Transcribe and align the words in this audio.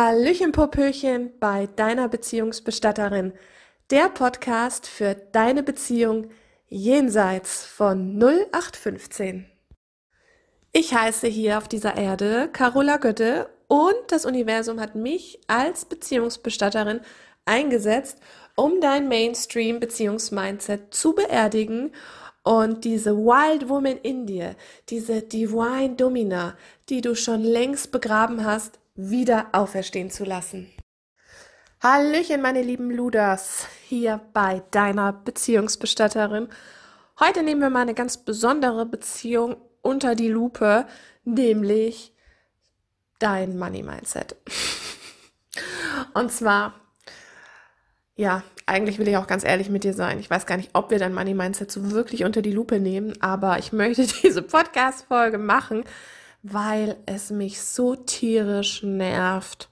Hallöchen 0.00 0.52
Popöchen 0.52 1.32
bei 1.40 1.66
deiner 1.74 2.08
Beziehungsbestatterin, 2.08 3.32
der 3.90 4.08
Podcast 4.08 4.86
für 4.86 5.16
deine 5.32 5.64
Beziehung 5.64 6.28
jenseits 6.68 7.64
von 7.64 8.16
0815. 8.16 9.46
Ich 10.70 10.94
heiße 10.94 11.26
hier 11.26 11.58
auf 11.58 11.66
dieser 11.66 11.96
Erde 11.96 12.48
Carola 12.52 12.98
Götte 12.98 13.50
und 13.66 13.96
das 14.06 14.24
Universum 14.24 14.78
hat 14.78 14.94
mich 14.94 15.40
als 15.48 15.84
Beziehungsbestatterin 15.84 17.00
eingesetzt, 17.44 18.18
um 18.54 18.80
dein 18.80 19.08
Mainstream-Beziehungsmindset 19.08 20.94
zu 20.94 21.16
beerdigen 21.16 21.90
und 22.44 22.84
diese 22.84 23.16
Wild 23.16 23.68
Woman 23.68 23.96
in 23.96 24.26
dir, 24.26 24.54
diese 24.90 25.22
Divine 25.22 25.96
Domina, 25.96 26.56
die 26.88 27.00
du 27.00 27.16
schon 27.16 27.42
längst 27.42 27.90
begraben 27.90 28.44
hast, 28.44 28.77
wieder 28.98 29.46
auferstehen 29.52 30.10
zu 30.10 30.24
lassen. 30.24 30.68
Hallöchen, 31.80 32.42
meine 32.42 32.62
lieben 32.62 32.90
Luders, 32.90 33.68
hier 33.84 34.20
bei 34.32 34.62
deiner 34.72 35.12
Beziehungsbestatterin. 35.12 36.48
Heute 37.20 37.44
nehmen 37.44 37.60
wir 37.60 37.70
mal 37.70 37.82
eine 37.82 37.94
ganz 37.94 38.16
besondere 38.16 38.84
Beziehung 38.84 39.56
unter 39.82 40.16
die 40.16 40.28
Lupe, 40.28 40.86
nämlich 41.24 42.12
dein 43.20 43.56
Money 43.56 43.84
Mindset. 43.84 44.34
Und 46.14 46.32
zwar, 46.32 46.74
ja, 48.16 48.42
eigentlich 48.66 48.98
will 48.98 49.06
ich 49.06 49.16
auch 49.16 49.28
ganz 49.28 49.44
ehrlich 49.44 49.70
mit 49.70 49.84
dir 49.84 49.94
sein. 49.94 50.18
Ich 50.18 50.28
weiß 50.28 50.44
gar 50.44 50.56
nicht, 50.56 50.70
ob 50.72 50.90
wir 50.90 50.98
dein 50.98 51.14
Money 51.14 51.34
Mindset 51.34 51.70
so 51.70 51.92
wirklich 51.92 52.24
unter 52.24 52.42
die 52.42 52.52
Lupe 52.52 52.80
nehmen, 52.80 53.14
aber 53.22 53.60
ich 53.60 53.72
möchte 53.72 54.04
diese 54.22 54.42
Podcast-Folge 54.42 55.38
machen, 55.38 55.84
weil 56.42 56.96
es 57.06 57.30
mich 57.30 57.60
so 57.60 57.96
tierisch 57.96 58.82
nervt 58.82 59.68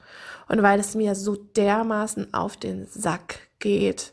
und 0.48 0.62
weil 0.62 0.80
es 0.80 0.94
mir 0.94 1.14
so 1.14 1.36
dermaßen 1.36 2.34
auf 2.34 2.56
den 2.56 2.86
Sack 2.86 3.38
geht, 3.58 4.12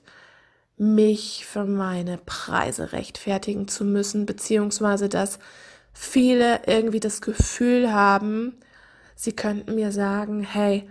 mich 0.77 1.45
für 1.45 1.65
meine 1.65 2.17
Preise 2.17 2.91
rechtfertigen 2.93 3.67
zu 3.67 3.85
müssen, 3.85 4.25
beziehungsweise 4.25 5.09
dass 5.09 5.39
viele 5.93 6.61
irgendwie 6.65 6.99
das 6.99 7.21
Gefühl 7.21 7.93
haben, 7.93 8.57
sie 9.15 9.33
könnten 9.33 9.75
mir 9.75 9.91
sagen, 9.91 10.41
hey, 10.41 10.89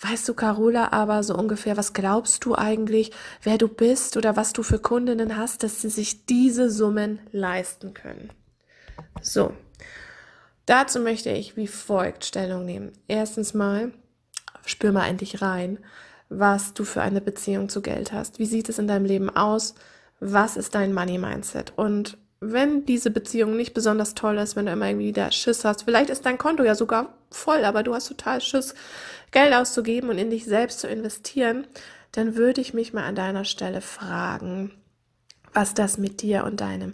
weißt 0.00 0.28
du, 0.28 0.34
Carola, 0.34 0.92
aber 0.92 1.22
so 1.22 1.34
ungefähr, 1.34 1.76
was 1.76 1.92
glaubst 1.92 2.44
du 2.44 2.54
eigentlich, 2.54 3.10
wer 3.42 3.58
du 3.58 3.68
bist 3.68 4.16
oder 4.16 4.36
was 4.36 4.52
du 4.52 4.62
für 4.62 4.78
Kundinnen 4.78 5.36
hast, 5.36 5.62
dass 5.62 5.82
sie 5.82 5.90
sich 5.90 6.26
diese 6.26 6.70
Summen 6.70 7.20
leisten 7.32 7.94
können. 7.94 8.30
So, 9.20 9.52
Dazu 10.66 11.00
möchte 11.00 11.30
ich 11.30 11.56
wie 11.56 11.66
folgt 11.66 12.24
Stellung 12.24 12.64
nehmen. 12.64 12.92
Erstens 13.06 13.54
mal, 13.54 13.92
spür 14.64 14.92
mal 14.92 15.06
endlich 15.06 15.42
rein, 15.42 15.78
was 16.28 16.74
du 16.74 16.84
für 16.84 17.02
eine 17.02 17.20
Beziehung 17.20 17.68
zu 17.68 17.82
Geld 17.82 18.12
hast. 18.12 18.38
Wie 18.38 18.46
sieht 18.46 18.68
es 18.68 18.78
in 18.78 18.88
deinem 18.88 19.04
Leben 19.04 19.30
aus? 19.30 19.74
Was 20.20 20.56
ist 20.56 20.74
dein 20.74 20.94
Money 20.94 21.18
Mindset? 21.18 21.72
Und 21.76 22.16
wenn 22.40 22.84
diese 22.84 23.10
Beziehung 23.10 23.56
nicht 23.56 23.74
besonders 23.74 24.14
toll 24.14 24.38
ist, 24.38 24.56
wenn 24.56 24.66
du 24.66 24.72
immer 24.72 24.88
irgendwie 24.88 25.08
wieder 25.08 25.30
Schiss 25.30 25.64
hast, 25.64 25.84
vielleicht 25.84 26.10
ist 26.10 26.26
dein 26.26 26.38
Konto 26.38 26.62
ja 26.62 26.74
sogar 26.74 27.14
voll, 27.30 27.64
aber 27.64 27.82
du 27.82 27.94
hast 27.94 28.08
total 28.08 28.40
Schiss, 28.40 28.74
Geld 29.30 29.54
auszugeben 29.54 30.10
und 30.10 30.18
in 30.18 30.30
dich 30.30 30.44
selbst 30.44 30.80
zu 30.80 30.88
investieren, 30.88 31.66
dann 32.12 32.36
würde 32.36 32.60
ich 32.60 32.74
mich 32.74 32.92
mal 32.92 33.04
an 33.04 33.16
deiner 33.16 33.44
Stelle 33.44 33.80
fragen, 33.80 34.72
was 35.52 35.74
das 35.74 35.98
mit 35.98 36.22
dir 36.22 36.44
und 36.44 36.60
deinem 36.60 36.92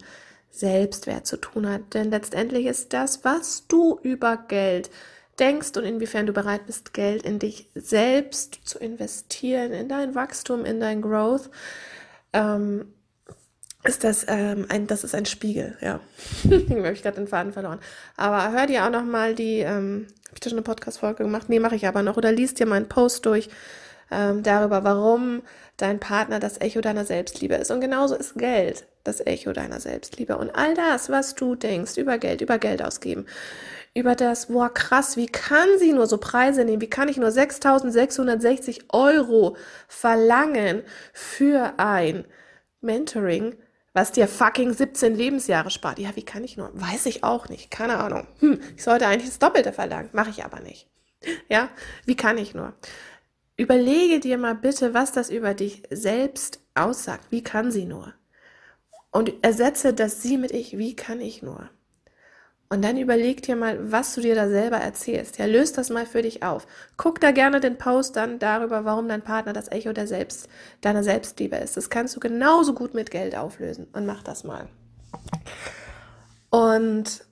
Selbstwert 0.51 1.27
zu 1.27 1.37
tun 1.37 1.69
hat. 1.69 1.95
Denn 1.95 2.11
letztendlich 2.11 2.67
ist 2.67 2.93
das, 2.93 3.25
was 3.25 3.67
du 3.67 3.99
über 4.03 4.37
Geld 4.37 4.91
denkst 5.39 5.77
und 5.77 5.85
inwiefern 5.85 6.27
du 6.27 6.33
bereit 6.33 6.67
bist, 6.67 6.93
Geld 6.93 7.23
in 7.23 7.39
dich 7.39 7.71
selbst 7.75 8.61
zu 8.65 8.79
investieren, 8.79 9.73
in 9.73 9.89
dein 9.89 10.15
Wachstum, 10.15 10.65
in 10.65 10.81
dein 10.81 11.01
Growth, 11.01 11.51
ähm, 12.33 12.93
ist 13.83 14.05
das 14.05 14.27
ähm, 14.29 14.67
ein, 14.69 14.87
das 14.87 15.05
ist 15.05 15.15
ein 15.15 15.25
Spiegel, 15.25 15.79
ja. 15.81 16.01
ich 16.45 16.71
habe 16.71 16.93
ich 16.93 17.03
gerade 17.03 17.17
den 17.17 17.29
Faden 17.29 17.55
verloren. 17.55 17.81
Aber 18.17 18.53
hör 18.53 18.67
dir 18.67 18.85
auch 18.85 18.91
noch 18.91 19.05
mal 19.05 19.35
die, 19.35 19.61
ähm, 19.61 20.07
habe 20.27 20.35
ich 20.35 20.41
da 20.41 20.51
schon 20.51 20.59
eine 20.59 20.65
Podcast-Folge 20.65 21.25
gemacht? 21.25 21.49
Nee, 21.49 21.61
mache 21.61 21.77
ich 21.77 21.87
aber 21.87 22.03
noch. 22.03 22.19
Oder 22.19 22.31
liest 22.31 22.61
dir 22.61 22.67
meinen 22.67 22.89
Post 22.89 23.25
durch 23.25 23.49
ähm, 24.11 24.43
darüber, 24.43 24.85
warum 24.85 25.43
dein 25.79 25.99
Partner 25.99 26.41
das 26.41 26.61
Echo 26.61 26.83
deiner 26.83 27.07
Selbstliebe 27.07 27.55
ist. 27.55 27.71
Und 27.71 27.81
genauso 27.81 28.15
ist 28.15 28.35
Geld 28.35 28.85
das 29.05 29.25
Echo 29.25 29.53
deiner 29.53 29.81
Selbstliebe. 29.81 30.37
Und 30.37 30.51
all 30.51 30.75
das, 30.75 31.09
was 31.11 31.35
du 31.35 31.55
denkst 31.55 31.97
über 31.97 32.19
Geld, 32.19 32.41
über 32.41 32.59
Geld 32.59 32.83
ausgeben, 32.83 33.27
über 33.95 34.15
das, 34.15 34.47
boah, 34.47 34.73
krass, 34.73 35.17
wie 35.17 35.27
kann 35.27 35.69
sie 35.79 35.93
nur 35.93 36.07
so 36.07 36.19
Preise 36.19 36.65
nehmen? 36.65 36.81
Wie 36.81 36.91
kann 36.91 37.09
ich 37.09 37.17
nur 37.17 37.31
6.660 37.31 38.85
Euro 38.91 39.57
verlangen 39.89 40.83
für 41.13 41.75
ein 41.79 42.25
Mentoring, 42.81 43.57
was 43.93 44.13
dir 44.13 44.29
fucking 44.29 44.73
17 44.73 45.17
Lebensjahre 45.17 45.71
spart? 45.71 45.99
Ja, 45.99 46.15
wie 46.15 46.25
kann 46.25 46.45
ich 46.45 46.57
nur? 46.57 46.71
Weiß 46.75 47.07
ich 47.07 47.25
auch 47.25 47.49
nicht. 47.49 47.71
Keine 47.71 47.99
Ahnung. 47.99 48.29
Hm, 48.39 48.61
ich 48.77 48.85
sollte 48.85 49.07
eigentlich 49.07 49.31
das 49.31 49.41
Doppelte 49.41 49.73
verlangen. 49.73 50.11
Mache 50.13 50.31
ich 50.31 50.45
aber 50.45 50.61
nicht. 50.61 50.89
Ja, 51.49 51.69
wie 52.07 52.17
kann 52.17 52.39
ich 52.39 52.55
nur? 52.55 52.75
Überlege 53.57 54.21
dir 54.21 54.39
mal 54.39 54.55
bitte, 54.55 54.95
was 54.95 55.13
das 55.13 55.29
über 55.29 55.53
dich 55.53 55.83
selbst 55.91 56.61
aussagt. 56.75 57.27
Wie 57.31 57.43
kann 57.43 57.71
sie 57.71 57.85
nur? 57.85 58.15
Und 59.11 59.33
ersetze 59.43 59.93
das 59.93 60.23
sie 60.23 60.37
mit 60.37 60.53
ich. 60.53 60.79
Wie 60.79 60.95
kann 60.95 61.21
ich 61.21 61.43
nur? 61.43 61.69
Und 62.73 62.83
dann 62.83 62.97
überleg 62.97 63.43
dir 63.43 63.57
mal, 63.57 63.91
was 63.91 64.15
du 64.15 64.21
dir 64.21 64.37
da 64.37 64.49
selber 64.49 64.77
erzählst. 64.77 65.39
Ja, 65.39 65.47
löst 65.47 65.77
das 65.77 65.91
mal 65.91 66.07
für 66.07 66.23
dich 66.23 66.45
auf. 66.45 66.69
Guck 66.97 67.21
da 67.21 67.33
gerne 67.33 67.59
den 67.59 67.79
Post 67.79 68.15
dann 68.15 68.39
darüber, 68.39 68.85
warum 68.85 69.09
dein 69.09 69.23
Partner 69.23 69.53
das 69.53 69.73
Echo 69.73 69.93
der 69.93 70.07
Selbst, 70.07 70.49
deiner 70.81 71.03
Selbstliebe 71.03 71.57
ist. 71.57 71.77
Das 71.77 71.91
kannst 71.91 72.15
du 72.15 72.21
genauso 72.21 72.73
gut 72.73 72.95
mit 72.95 73.11
Geld 73.11 73.35
auflösen. 73.35 73.89
Und 73.93 74.07
mach 74.07 74.23
das 74.23 74.45
mal. 74.45 74.69
Und 76.51 77.25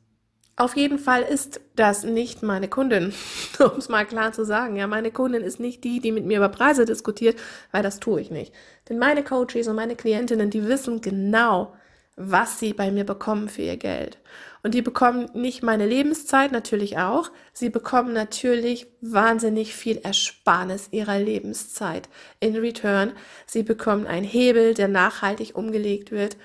auf 0.59 0.77
jeden 0.77 0.99
Fall 0.99 1.23
ist 1.23 1.61
das 1.77 2.03
nicht 2.03 2.43
meine 2.43 2.69
Kundin, 2.69 3.15
um 3.61 3.79
es 3.79 3.89
mal 3.89 4.05
klar 4.05 4.33
zu 4.33 4.45
sagen. 4.45 4.77
Ja, 4.77 4.87
meine 4.89 5.13
Kundin 5.13 5.43
ist 5.43 5.61
nicht 5.61 5.85
die, 5.85 6.01
die 6.01 6.13
mit 6.13 6.27
mir 6.27 6.39
über 6.39 6.49
Preise 6.49 6.85
diskutiert, 6.85 7.39
weil 7.71 7.83
das 7.83 8.01
tue 8.01 8.21
ich 8.21 8.31
nicht. 8.31 8.53
Denn 8.89 8.99
meine 8.99 9.23
Coaches 9.23 9.69
und 9.69 9.77
meine 9.77 9.95
Klientinnen, 9.95 10.51
die 10.51 10.67
wissen 10.67 11.01
genau, 11.01 11.75
was 12.17 12.59
sie 12.59 12.73
bei 12.73 12.91
mir 12.91 13.05
bekommen 13.05 13.49
für 13.49 13.63
ihr 13.63 13.77
Geld. 13.77 14.19
Und 14.65 14.75
die 14.75 14.83
bekommen 14.83 15.31
nicht 15.35 15.63
meine 15.63 15.87
Lebenszeit, 15.87 16.51
natürlich 16.51 16.99
auch. 16.99 17.31
Sie 17.53 17.71
bekommen 17.71 18.13
natürlich 18.13 18.89
wahnsinnig 19.01 19.75
viel 19.75 19.99
Ersparnis 19.99 20.89
ihrer 20.91 21.21
Lebenszeit 21.21 22.09
in 22.41 22.57
Return. 22.57 23.13
Sie 23.47 23.63
bekommen 23.63 24.09
einen 24.09 24.27
Hebel, 24.27 24.75
der 24.75 24.89
nachhaltig 24.89 25.55
umgelegt 25.55 26.11
wird. 26.11 26.37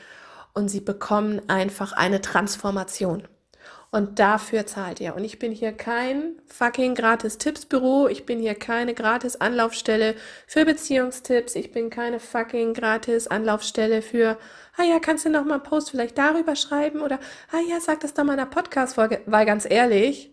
Und 0.53 0.69
sie 0.69 0.81
bekommen 0.81 1.41
einfach 1.49 1.93
eine 1.93 2.21
Transformation. 2.21 3.23
Und 3.93 4.17
dafür 4.17 4.65
zahlt 4.65 4.99
ihr. 5.01 5.15
Und 5.15 5.23
ich 5.23 5.37
bin 5.37 5.51
hier 5.51 5.71
kein 5.71 6.41
fucking 6.47 6.95
gratis 6.95 7.37
Tippsbüro. 7.37 8.07
Ich 8.07 8.25
bin 8.25 8.39
hier 8.39 8.55
keine 8.55 8.95
gratis 8.95 9.35
Anlaufstelle 9.35 10.15
für 10.47 10.65
Beziehungstipps. 10.65 11.53
Ich 11.53 11.71
bin 11.71 11.91
keine 11.91 12.19
fucking 12.19 12.73
gratis 12.73 13.27
Anlaufstelle 13.27 14.01
für, 14.01 14.39
ah 14.77 14.83
ja, 14.83 14.97
kannst 14.97 15.25
du 15.25 15.29
noch 15.29 15.45
mal 15.45 15.53
einen 15.53 15.63
Post 15.63 15.91
vielleicht 15.91 16.17
darüber 16.17 16.55
schreiben? 16.55 17.01
Oder, 17.01 17.19
ah 17.51 17.59
ja, 17.69 17.79
sag 17.79 17.99
das 17.99 18.15
doch 18.15 18.23
mal 18.23 18.33
in 18.33 18.39
einer 18.39 18.49
Podcast-Folge. 18.49 19.21
Weil 19.27 19.45
ganz 19.45 19.69
ehrlich, 19.69 20.31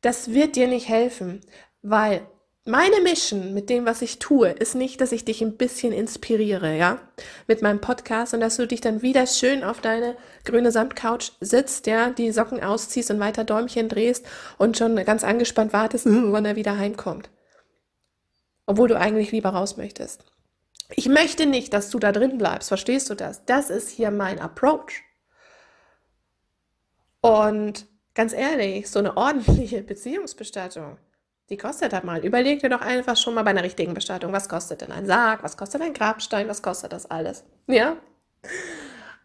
das 0.00 0.32
wird 0.34 0.56
dir 0.56 0.66
nicht 0.66 0.88
helfen. 0.88 1.42
Weil 1.82 2.26
meine 2.66 3.00
Mission 3.00 3.54
mit 3.54 3.70
dem, 3.70 3.86
was 3.86 4.02
ich 4.02 4.18
tue, 4.18 4.50
ist 4.50 4.74
nicht, 4.74 5.00
dass 5.00 5.12
ich 5.12 5.24
dich 5.24 5.40
ein 5.40 5.56
bisschen 5.56 5.92
inspiriere, 5.92 6.76
ja, 6.76 6.98
mit 7.46 7.62
meinem 7.62 7.80
Podcast 7.80 8.34
und 8.34 8.40
dass 8.40 8.56
du 8.56 8.66
dich 8.66 8.80
dann 8.80 9.02
wieder 9.02 9.26
schön 9.26 9.62
auf 9.62 9.80
deine 9.80 10.16
grüne 10.44 10.72
Samtcouch 10.72 11.32
sitzt, 11.40 11.86
ja, 11.86 12.10
die 12.10 12.32
Socken 12.32 12.62
ausziehst 12.62 13.10
und 13.10 13.20
weiter 13.20 13.44
Däumchen 13.44 13.88
drehst 13.88 14.26
und 14.58 14.76
schon 14.76 14.96
ganz 15.04 15.22
angespannt 15.22 15.72
wartest, 15.72 16.06
wann 16.08 16.44
er 16.44 16.56
wieder 16.56 16.76
heimkommt. 16.76 17.30
Obwohl 18.66 18.88
du 18.88 18.98
eigentlich 18.98 19.30
lieber 19.30 19.50
raus 19.50 19.76
möchtest. 19.76 20.24
Ich 20.90 21.08
möchte 21.08 21.46
nicht, 21.46 21.72
dass 21.72 21.90
du 21.90 21.98
da 21.98 22.10
drin 22.10 22.38
bleibst, 22.38 22.68
verstehst 22.68 23.08
du 23.10 23.14
das? 23.14 23.44
Das 23.44 23.70
ist 23.70 23.90
hier 23.90 24.10
mein 24.10 24.40
Approach. 24.40 25.02
Und 27.20 27.86
ganz 28.14 28.32
ehrlich, 28.32 28.90
so 28.90 28.98
eine 28.98 29.16
ordentliche 29.16 29.82
Beziehungsbestattung, 29.84 30.98
die 31.48 31.56
kostet 31.56 31.92
halt 31.92 32.04
mal. 32.04 32.24
Überleg 32.24 32.60
dir 32.60 32.68
doch 32.68 32.80
einfach 32.80 33.16
schon 33.16 33.34
mal 33.34 33.42
bei 33.42 33.50
einer 33.50 33.62
richtigen 33.62 33.94
Bestattung, 33.94 34.32
was 34.32 34.48
kostet 34.48 34.80
denn 34.80 34.92
ein 34.92 35.06
Sarg, 35.06 35.42
was 35.42 35.56
kostet 35.56 35.82
ein 35.82 35.94
Grabstein, 35.94 36.48
was 36.48 36.62
kostet 36.62 36.92
das 36.92 37.10
alles? 37.10 37.44
Ja? 37.66 37.96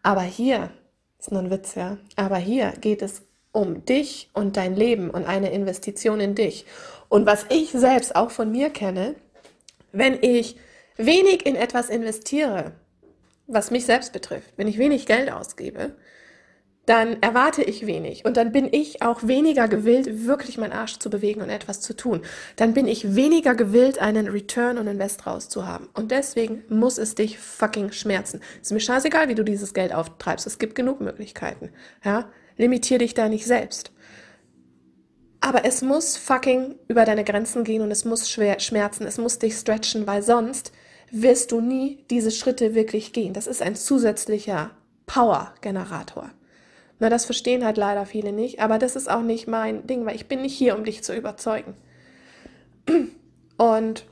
Aber 0.02 0.22
hier, 0.22 0.70
ist 1.18 1.32
nur 1.32 1.42
ein 1.42 1.50
Witz, 1.50 1.74
ja, 1.74 1.98
aber 2.16 2.36
hier 2.36 2.72
geht 2.80 3.02
es 3.02 3.22
um 3.52 3.84
dich 3.84 4.30
und 4.32 4.56
dein 4.56 4.74
Leben 4.74 5.10
und 5.10 5.26
eine 5.26 5.52
Investition 5.52 6.20
in 6.20 6.34
dich. 6.34 6.64
Und 7.08 7.26
was 7.26 7.46
ich 7.50 7.70
selbst 7.70 8.16
auch 8.16 8.30
von 8.30 8.50
mir 8.50 8.70
kenne, 8.70 9.14
wenn 9.92 10.22
ich 10.22 10.56
wenig 10.96 11.44
in 11.44 11.56
etwas 11.56 11.90
investiere, 11.90 12.72
was 13.46 13.70
mich 13.70 13.84
selbst 13.84 14.12
betrifft, 14.12 14.52
wenn 14.56 14.68
ich 14.68 14.78
wenig 14.78 15.06
Geld 15.06 15.30
ausgebe, 15.30 15.94
dann 16.92 17.22
erwarte 17.22 17.62
ich 17.62 17.86
wenig 17.86 18.26
und 18.26 18.36
dann 18.36 18.52
bin 18.52 18.68
ich 18.70 19.00
auch 19.00 19.26
weniger 19.26 19.66
gewillt, 19.66 20.26
wirklich 20.26 20.58
meinen 20.58 20.74
Arsch 20.74 20.98
zu 20.98 21.08
bewegen 21.08 21.40
und 21.40 21.48
etwas 21.48 21.80
zu 21.80 21.96
tun. 21.96 22.20
Dann 22.56 22.74
bin 22.74 22.86
ich 22.86 23.14
weniger 23.14 23.54
gewillt, 23.54 23.98
einen 23.98 24.28
Return 24.28 24.76
on 24.76 24.86
Invest 24.86 25.26
rauszuhaben. 25.26 25.88
Und 25.94 26.10
deswegen 26.10 26.64
muss 26.68 26.98
es 26.98 27.14
dich 27.14 27.38
fucking 27.38 27.92
schmerzen. 27.92 28.42
Ist 28.60 28.72
mir 28.72 28.80
scheißegal, 28.80 29.30
wie 29.30 29.34
du 29.34 29.42
dieses 29.42 29.72
Geld 29.72 29.94
auftreibst. 29.94 30.46
Es 30.46 30.58
gibt 30.58 30.74
genug 30.74 31.00
Möglichkeiten. 31.00 31.70
Ja? 32.04 32.28
Limitier 32.58 32.98
dich 32.98 33.14
da 33.14 33.30
nicht 33.30 33.46
selbst. 33.46 33.90
Aber 35.40 35.64
es 35.64 35.80
muss 35.80 36.18
fucking 36.18 36.74
über 36.88 37.06
deine 37.06 37.24
Grenzen 37.24 37.64
gehen 37.64 37.80
und 37.80 37.90
es 37.90 38.04
muss 38.04 38.28
schwer 38.28 38.60
schmerzen, 38.60 39.06
es 39.06 39.16
muss 39.16 39.38
dich 39.38 39.56
stretchen, 39.56 40.06
weil 40.06 40.22
sonst 40.22 40.72
wirst 41.10 41.52
du 41.52 41.62
nie 41.62 42.04
diese 42.10 42.30
Schritte 42.30 42.74
wirklich 42.74 43.14
gehen. 43.14 43.32
Das 43.32 43.46
ist 43.46 43.62
ein 43.62 43.76
zusätzlicher 43.76 44.72
Power-Generator. 45.06 46.32
Na, 47.02 47.08
das 47.08 47.24
verstehen 47.24 47.64
halt 47.64 47.78
leider 47.78 48.06
viele 48.06 48.30
nicht, 48.30 48.60
aber 48.60 48.78
das 48.78 48.94
ist 48.94 49.10
auch 49.10 49.22
nicht 49.22 49.48
mein 49.48 49.88
Ding, 49.88 50.06
weil 50.06 50.14
ich 50.14 50.28
bin 50.28 50.40
nicht 50.42 50.56
hier, 50.56 50.76
um 50.76 50.84
dich 50.84 51.02
zu 51.02 51.12
überzeugen. 51.12 51.74
Und 53.58 54.06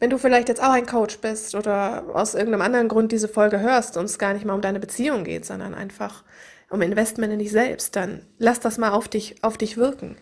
wenn 0.00 0.08
du 0.08 0.16
vielleicht 0.16 0.48
jetzt 0.48 0.62
auch 0.62 0.70
ein 0.70 0.86
Coach 0.86 1.18
bist 1.18 1.54
oder 1.54 2.06
aus 2.14 2.32
irgendeinem 2.32 2.62
anderen 2.62 2.88
Grund 2.88 3.12
diese 3.12 3.28
Folge 3.28 3.60
hörst 3.60 3.98
und 3.98 4.06
es 4.06 4.18
gar 4.18 4.32
nicht 4.32 4.46
mal 4.46 4.54
um 4.54 4.62
deine 4.62 4.80
Beziehung 4.80 5.24
geht, 5.24 5.44
sondern 5.44 5.74
einfach 5.74 6.24
um 6.70 6.80
Investment 6.80 7.34
in 7.34 7.38
dich 7.38 7.52
selbst, 7.52 7.96
dann 7.96 8.24
lass 8.38 8.60
das 8.60 8.78
mal 8.78 8.92
auf 8.92 9.08
dich, 9.08 9.34
auf 9.42 9.58
dich 9.58 9.76
wirken. 9.76 10.16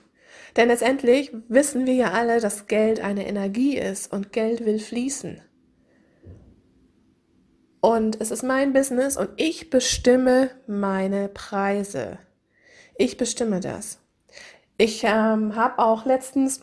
Denn 0.56 0.66
letztendlich 0.66 1.30
wissen 1.46 1.86
wir 1.86 1.94
ja 1.94 2.10
alle, 2.10 2.40
dass 2.40 2.66
Geld 2.66 2.98
eine 2.98 3.24
Energie 3.24 3.78
ist 3.78 4.12
und 4.12 4.32
Geld 4.32 4.66
will 4.66 4.80
fließen. 4.80 5.40
Und 7.86 8.20
es 8.20 8.32
ist 8.32 8.42
mein 8.42 8.72
Business 8.72 9.16
und 9.16 9.30
ich 9.36 9.70
bestimme 9.70 10.50
meine 10.66 11.28
Preise. 11.28 12.18
Ich 12.96 13.16
bestimme 13.16 13.60
das. 13.60 14.00
Ich 14.76 15.04
ähm, 15.04 15.54
habe 15.54 15.78
auch 15.78 16.04
letztens 16.04 16.62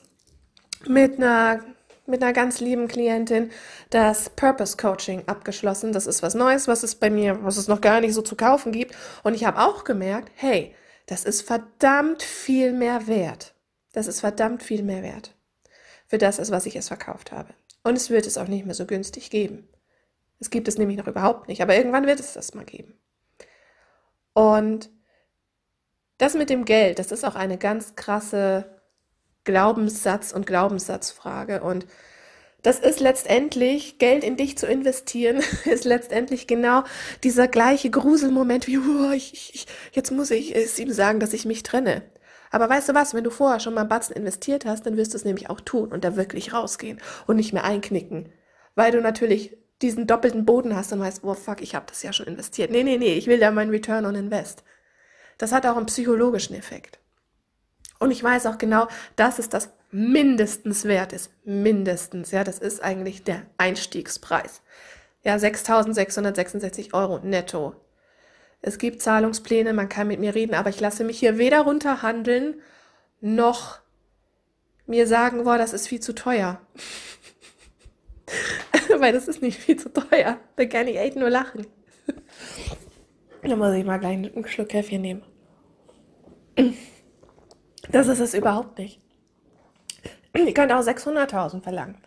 mit 0.86 1.20
einer 1.20 1.64
mit 2.06 2.22
einer 2.22 2.34
ganz 2.34 2.60
lieben 2.60 2.90
Klientin 2.90 3.52
das 3.90 4.32
Purpose 4.32 4.76
Coaching 4.76 5.24
abgeschlossen. 5.28 5.94
Das 5.94 6.08
ist 6.08 6.24
was 6.24 6.36
Neues, 6.36 6.68
was 6.68 6.84
es 6.84 6.96
bei 6.96 7.10
mir, 7.10 7.42
was 7.46 7.56
es 7.56 7.70
noch 7.70 7.80
gar 7.80 8.02
nicht 8.02 8.16
so 8.16 8.22
zu 8.22 8.36
kaufen 8.36 8.74
gibt. 8.74 8.94
Und 9.24 9.34
ich 9.34 9.46
habe 9.46 9.60
auch 9.60 9.86
gemerkt, 9.86 10.30
hey, 10.36 10.76
das 11.06 11.24
ist 11.24 11.44
verdammt 11.44 12.22
viel 12.22 12.74
mehr 12.74 13.08
wert. 13.08 13.56
Das 13.94 14.08
ist 14.08 14.20
verdammt 14.20 14.62
viel 14.62 14.84
mehr 14.84 15.04
wert. 15.04 15.34
Für 16.06 16.18
das 16.18 16.52
was 16.52 16.66
ich 16.66 16.76
es 16.76 16.90
verkauft 16.90 17.32
habe. 17.32 17.54
Und 17.82 17.96
es 17.96 18.10
wird 18.10 18.28
es 18.28 18.38
auch 18.38 18.50
nicht 18.50 18.66
mehr 18.66 18.76
so 18.76 18.86
günstig 18.86 19.30
geben. 19.30 19.70
Es 20.40 20.50
gibt 20.50 20.68
es 20.68 20.78
nämlich 20.78 20.98
noch 20.98 21.08
überhaupt 21.08 21.48
nicht, 21.48 21.62
aber 21.62 21.76
irgendwann 21.76 22.06
wird 22.06 22.20
es 22.20 22.34
das 22.34 22.54
mal 22.54 22.66
geben. 22.66 22.94
Und 24.34 24.90
das 26.18 26.34
mit 26.34 26.50
dem 26.50 26.66
Geld, 26.66 27.00
das 27.00 27.12
ist 27.12 27.24
auch 27.24 27.36
eine 27.36 27.58
ganz 27.58 27.96
krasse 27.96 28.82
Glaubenssatz 29.44 30.32
und 30.32 30.48
Glaubenssatzfrage. 30.48 31.62
Und 31.62 31.86
das 32.62 32.80
ist 32.80 33.02
letztendlich, 33.02 34.00
Geld 34.00 34.24
in 34.24 34.38
dich 34.38 34.58
zu 34.58 34.66
investieren, 34.66 35.42
ist 35.66 35.84
letztendlich 35.84 36.48
genau 36.48 36.84
dieser 37.24 37.48
gleiche 37.48 37.90
Gruselmoment 37.90 38.68
wie, 38.68 38.78
oh, 38.78 39.12
ich, 39.12 39.54
ich, 39.54 39.68
jetzt 39.92 40.12
muss 40.12 40.32
ich 40.32 40.56
es 40.56 40.80
ihm 40.80 40.92
sagen, 40.92 41.20
dass 41.20 41.34
ich 41.34 41.46
mich 41.46 41.64
trenne. 41.64 42.04
Aber 42.52 42.70
weißt 42.70 42.90
du 42.90 42.94
was, 42.94 43.14
wenn 43.14 43.24
du 43.24 43.32
vorher 43.32 43.60
schon 43.60 43.74
mal 43.74 43.82
einen 43.82 43.90
Batzen 43.90 44.16
investiert 44.16 44.66
hast, 44.66 44.86
dann 44.86 44.96
wirst 44.96 45.14
du 45.14 45.18
es 45.18 45.26
nämlich 45.26 45.50
auch 45.50 45.60
tun 45.60 45.92
und 45.92 46.04
da 46.04 46.16
wirklich 46.16 46.54
rausgehen 46.54 47.02
und 47.26 47.36
nicht 47.36 47.52
mehr 47.52 47.64
einknicken. 47.64 48.32
Weil 48.76 48.92
du 48.92 49.02
natürlich 49.02 49.58
diesen 49.84 50.08
doppelten 50.08 50.46
Boden 50.46 50.76
hast 50.76 50.92
und 50.94 51.00
weißt, 51.00 51.24
oh 51.24 51.34
fuck, 51.34 51.62
ich 51.62 51.76
habe 51.76 51.86
das 51.88 52.02
ja 52.02 52.14
schon 52.14 52.28
investiert. 52.28 52.72
Nee, 52.72 52.84
nee, 52.84 52.98
nee, 52.98 53.14
ich 53.14 53.28
will 53.28 53.40
ja 53.40 53.52
meinen 53.52 53.70
Return 53.70 54.06
on 54.06 54.16
Invest. 54.16 54.64
Das 55.38 55.52
hat 55.52 55.66
auch 55.66 55.78
einen 55.78 55.86
psychologischen 55.86 56.56
Effekt. 56.56 57.00
Und 58.00 58.12
ich 58.12 58.24
weiß 58.24 58.48
auch 58.48 58.58
genau, 58.58 58.88
dass 59.16 59.40
es 59.40 59.50
das 59.50 59.70
mindestens 59.92 60.86
wert 60.86 61.14
ist. 61.14 61.32
Mindestens, 61.46 62.32
ja, 62.32 62.44
das 62.44 62.60
ist 62.60 62.84
eigentlich 62.84 63.24
der 63.24 63.44
Einstiegspreis. 63.58 64.62
Ja, 65.24 65.36
6.666 65.36 66.94
Euro 66.94 67.20
netto. 67.20 67.76
Es 68.62 68.78
gibt 68.78 69.02
Zahlungspläne, 69.02 69.74
man 69.74 69.90
kann 69.90 70.08
mit 70.08 70.20
mir 70.20 70.36
reden, 70.36 70.56
aber 70.56 70.70
ich 70.70 70.80
lasse 70.80 71.04
mich 71.04 71.20
hier 71.20 71.38
weder 71.38 71.62
runterhandeln, 71.62 72.62
noch 73.22 73.80
mir 74.86 75.08
sagen, 75.08 75.44
boah, 75.44 75.58
das 75.58 75.74
ist 75.74 75.88
viel 75.88 76.00
zu 76.00 76.14
teuer. 76.14 76.62
Weil 79.00 79.14
das 79.14 79.28
ist 79.28 79.42
nicht 79.42 79.60
viel 79.60 79.78
zu 79.78 79.92
teuer. 79.92 80.38
Da 80.56 80.66
kann 80.66 80.88
ich 80.88 80.98
echt 80.98 81.16
nur 81.16 81.30
lachen. 81.30 81.68
da 83.44 83.56
muss 83.56 83.74
ich 83.74 83.86
mal 83.86 84.00
gleich 84.00 84.14
einen 84.14 84.48
Schluck 84.48 84.70
Kaffee 84.70 84.98
nehmen. 84.98 85.24
Das 87.90 88.08
ist 88.08 88.20
es 88.20 88.34
überhaupt 88.34 88.78
nicht. 88.78 89.02
Ihr 90.36 90.54
könnt 90.54 90.72
auch 90.72 90.82
600.000 90.82 91.62
verlangen. 91.62 91.98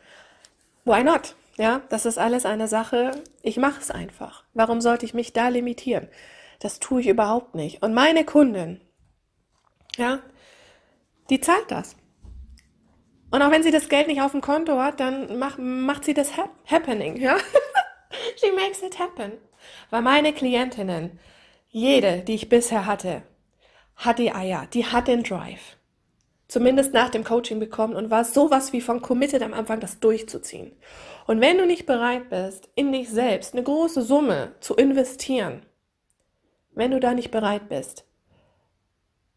Why 0.85 1.03
not? 1.03 1.35
Ja, 1.57 1.83
das 1.89 2.05
ist 2.07 2.19
alles 2.19 2.45
eine 2.45 2.69
Sache. 2.69 3.13
Ich 3.43 3.57
mache 3.57 3.81
es 3.81 3.91
einfach. 3.91 4.45
Warum 4.53 4.81
sollte 4.81 5.07
ich 5.07 5.15
mich 5.15 5.33
da 5.33 5.49
limitieren? 5.49 6.09
Das 6.61 6.81
tue 6.81 7.01
ich 7.01 7.09
überhaupt 7.09 7.55
nicht. 7.55 7.83
Und 7.83 7.95
meine 7.95 8.25
Kundin, 8.25 8.81
ja, 9.97 10.21
die 11.31 11.41
zahlt 11.41 11.71
das. 11.71 11.97
Und 13.31 13.43
auch 13.43 13.51
wenn 13.51 13.63
sie 13.63 13.71
das 13.71 13.89
Geld 13.89 14.07
nicht 14.07 14.21
auf 14.21 14.33
dem 14.33 14.41
Konto 14.41 14.79
hat, 14.79 15.01
dann 15.01 15.39
macht, 15.39 15.59
macht 15.59 16.05
sie 16.05 16.15
das 16.15 16.37
hap 16.37 16.51
happening, 16.71 17.17
ja. 17.17 17.37
She 18.37 18.53
makes 18.53 18.83
it 18.83 18.99
happen. 18.99 19.33
Weil 19.91 20.03
meine 20.03 20.33
Klientinnen, 20.33 21.19
jede, 21.69 22.21
die 22.21 22.35
ich 22.35 22.49
bisher 22.49 22.87
hatte, 22.87 23.23
hat 23.97 24.19
die 24.19 24.33
Eier, 24.33 24.67
die 24.73 24.87
hat 24.87 25.09
den 25.09 25.23
Drive. 25.23 25.77
Zumindest 26.49 26.95
nach 26.95 27.11
dem 27.11 27.25
Coaching 27.25 27.59
bekommen 27.59 27.97
und 27.97 28.11
war 28.11 28.25
sowas 28.25 28.73
wie 28.73 28.81
von 28.81 29.03
committed 29.03 29.43
am 29.43 29.53
Anfang, 29.53 29.81
das 29.81 29.99
durchzuziehen. 29.99 30.73
Und 31.27 31.41
wenn 31.41 31.59
du 31.59 31.67
nicht 31.67 31.87
bereit 31.87 32.31
bist, 32.31 32.69
in 32.77 32.93
dich 32.93 33.11
selbst 33.11 33.55
eine 33.55 33.65
große 33.65 34.03
Summe 34.03 34.55
zu 34.61 34.77
investieren, 34.77 35.67
wenn 36.73 36.93
du 36.93 37.01
da 37.01 37.15
nicht 37.15 37.33
bereit 37.33 37.69
bist, 37.69 38.06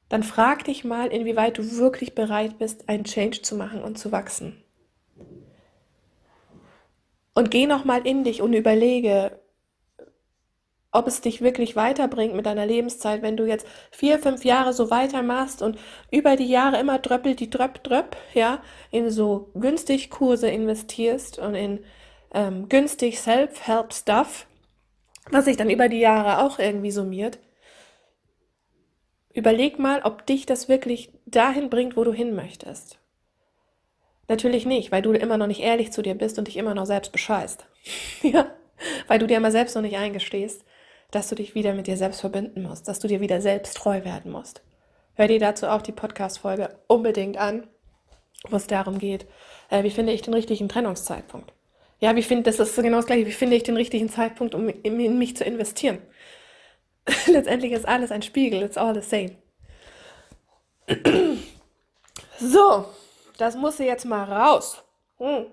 dann 0.09 0.23
frag 0.23 0.63
dich 0.65 0.83
mal, 0.83 1.07
inwieweit 1.07 1.57
du 1.57 1.77
wirklich 1.77 2.15
bereit 2.15 2.57
bist, 2.57 2.89
einen 2.89 3.03
Change 3.03 3.41
zu 3.41 3.55
machen 3.55 3.81
und 3.81 3.97
zu 3.97 4.11
wachsen. 4.11 4.61
Und 7.35 7.51
geh 7.51 7.67
nochmal 7.67 8.05
in 8.05 8.23
dich 8.23 8.41
und 8.41 8.53
überlege, 8.53 9.39
ob 10.91 11.07
es 11.07 11.21
dich 11.21 11.41
wirklich 11.41 11.75
weiterbringt 11.75 12.35
mit 12.35 12.47
deiner 12.47 12.65
Lebenszeit, 12.65 13.21
wenn 13.21 13.37
du 13.37 13.45
jetzt 13.45 13.67
vier, 13.91 14.17
fünf 14.17 14.43
Jahre 14.43 14.73
so 14.73 14.89
weitermachst 14.89 15.61
und 15.61 15.77
über 16.11 16.35
die 16.35 16.49
Jahre 16.49 16.79
immer 16.79 16.97
dröppelt 16.97 17.39
die 17.39 17.49
dröpp, 17.49 17.83
dröpp, 17.83 18.17
ja, 18.33 18.61
in 18.89 19.11
so 19.11 19.51
günstig 19.53 20.09
Kurse 20.09 20.49
investierst 20.49 21.37
und 21.37 21.53
in 21.53 21.83
ähm, 22.33 22.69
günstig 22.69 23.19
Self-Help-Stuff, 23.19 24.47
was 25.29 25.45
sich 25.45 25.57
dann 25.57 25.69
über 25.69 25.89
die 25.89 25.99
Jahre 25.99 26.43
auch 26.43 26.57
irgendwie 26.57 26.91
summiert. 26.91 27.37
Überleg 29.39 29.79
mal, 29.79 30.01
ob 30.01 30.25
dich 30.25 30.45
das 30.45 30.67
wirklich 30.67 31.13
dahin 31.25 31.69
bringt, 31.69 31.95
wo 31.95 32.03
du 32.03 32.11
hin 32.11 32.35
möchtest. 32.35 32.99
Natürlich 34.27 34.65
nicht, 34.65 34.91
weil 34.91 35.01
du 35.01 35.13
immer 35.13 35.37
noch 35.37 35.47
nicht 35.47 35.61
ehrlich 35.61 35.93
zu 35.93 36.01
dir 36.01 36.13
bist 36.13 36.37
und 36.37 36.49
dich 36.49 36.57
immer 36.57 36.75
noch 36.75 36.85
selbst 36.85 37.13
bescheißt. 37.13 37.65
ja, 38.21 38.51
weil 39.07 39.17
du 39.17 39.27
dir 39.27 39.37
immer 39.37 39.51
selbst 39.51 39.75
noch 39.75 39.81
nicht 39.81 39.95
eingestehst, 39.95 40.65
dass 41.11 41.29
du 41.29 41.35
dich 41.35 41.55
wieder 41.55 41.73
mit 41.73 41.87
dir 41.87 41.95
selbst 41.95 42.19
verbinden 42.19 42.63
musst, 42.63 42.89
dass 42.89 42.99
du 42.99 43.07
dir 43.07 43.21
wieder 43.21 43.39
selbst 43.39 43.77
treu 43.77 44.03
werden 44.03 44.29
musst. 44.29 44.61
Hör 45.13 45.29
dir 45.29 45.39
dazu 45.39 45.67
auch 45.67 45.83
die 45.83 45.93
Podcast-Folge 45.93 46.77
unbedingt 46.87 47.37
an, 47.37 47.65
wo 48.49 48.57
es 48.57 48.67
darum 48.67 48.99
geht, 48.99 49.25
äh, 49.69 49.83
wie 49.83 49.89
finde 49.89 50.11
ich 50.11 50.21
den 50.21 50.33
richtigen 50.33 50.67
Trennungszeitpunkt. 50.67 51.53
Ja, 52.01 52.13
wie 52.17 52.23
finde, 52.23 52.43
das 52.43 52.59
ist 52.59 52.75
genau 52.75 52.97
das 52.97 53.05
gleiche, 53.05 53.25
wie 53.25 53.31
finde 53.31 53.55
ich 53.55 53.63
den 53.63 53.77
richtigen 53.77 54.09
Zeitpunkt, 54.09 54.53
um 54.53 54.67
in, 54.67 54.99
in 54.99 55.17
mich 55.17 55.37
zu 55.37 55.45
investieren. 55.45 55.99
Letztendlich 57.27 57.71
ist 57.71 57.87
alles 57.87 58.11
ein 58.11 58.21
Spiegel, 58.21 58.61
it's 58.61 58.77
all 58.77 58.93
the 58.93 59.01
same. 59.01 59.35
so, 62.39 62.85
das 63.37 63.55
muss 63.55 63.77
jetzt 63.77 64.05
mal 64.05 64.23
raus. 64.23 64.83
Hm. 65.17 65.45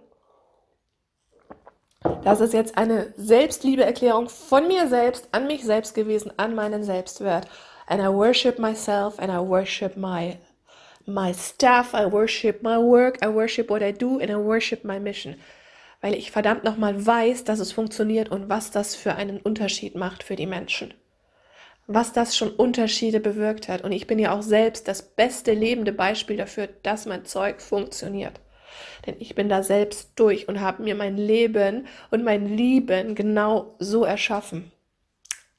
Das 2.23 2.41
ist 2.41 2.53
jetzt 2.53 2.77
eine 2.79 3.13
Selbstliebeerklärung 3.17 4.29
von 4.29 4.69
mir 4.69 4.89
selbst 4.89 5.29
an 5.33 5.47
mich 5.47 5.65
selbst 5.65 5.95
gewesen, 5.95 6.33
an 6.37 6.55
meinen 6.55 6.85
Selbstwert. 6.85 7.49
And 7.89 8.01
I 8.01 8.09
worship 8.09 8.59
myself 8.59 9.19
and 9.19 9.31
I 9.31 9.39
worship 9.39 9.97
my 9.97 10.39
my 11.07 11.33
staff, 11.33 11.95
I 11.95 12.05
worship 12.11 12.63
my 12.63 12.79
work, 12.79 13.25
I 13.25 13.29
worship 13.29 13.71
what 13.71 13.81
I 13.81 13.93
do 13.93 14.19
and 14.19 14.31
I 14.31 14.37
worship 14.37 14.85
my 14.85 14.99
mission. 14.99 15.37
Weil 16.01 16.15
ich 16.15 16.31
verdammt 16.31 16.65
nochmal 16.65 17.07
weiß, 17.07 17.45
dass 17.45 17.61
es 17.61 17.73
funktioniert 17.73 18.29
und 18.29 18.49
was 18.49 18.71
das 18.71 18.97
für 18.97 19.15
einen 19.15 19.39
Unterschied 19.39 19.95
macht 19.95 20.23
für 20.23 20.37
die 20.37 20.47
Menschen. 20.47 20.95
Was 21.87 22.13
das 22.13 22.37
schon 22.37 22.51
Unterschiede 22.51 23.21
bewirkt 23.21 23.69
hat. 23.69 23.83
Und 23.83 23.93
ich 23.93 24.07
bin 24.07 24.19
ja 24.19 24.33
auch 24.33 24.43
selbst 24.43 24.89
das 24.89 25.03
beste 25.03 25.53
lebende 25.53 25.93
Beispiel 25.93 26.37
dafür, 26.37 26.69
dass 26.83 27.07
mein 27.07 27.25
Zeug 27.25 27.61
funktioniert. 27.61 28.41
Denn 29.07 29.17
ich 29.19 29.35
bin 29.35 29.49
da 29.49 29.63
selbst 29.63 30.11
durch 30.17 30.49
und 30.49 30.61
habe 30.61 30.83
mir 30.83 30.95
mein 30.95 31.17
Leben 31.17 31.87
und 32.11 32.25
mein 32.25 32.47
Lieben 32.57 33.15
genau 33.15 33.77
so 33.79 34.05
erschaffen. 34.05 34.73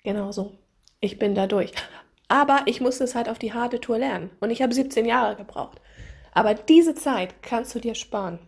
Genau 0.04 0.32
so. 0.32 0.58
Ich 1.00 1.18
bin 1.18 1.36
da 1.36 1.48
durch. 1.48 1.72
Aber 2.28 2.62
ich 2.66 2.82
musste 2.82 3.06
es 3.06 3.16
halt 3.16 3.30
auf 3.30 3.40
die 3.40 3.54
harte 3.54 3.80
Tour 3.80 3.98
lernen. 3.98 4.32
Und 4.40 4.52
ich 4.52 4.62
habe 4.62 4.74
17 4.74 5.06
Jahre 5.06 5.36
gebraucht. 5.36 5.80
Aber 6.34 6.54
diese 6.54 6.94
Zeit 6.94 7.42
kannst 7.42 7.74
du 7.74 7.80
dir 7.80 7.96
sparen. 7.96 8.40